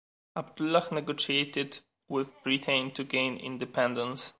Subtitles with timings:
[0.35, 4.29] Abdullah negotiated with Britain to gain independence.